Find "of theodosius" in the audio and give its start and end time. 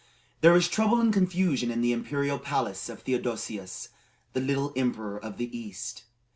2.89-3.89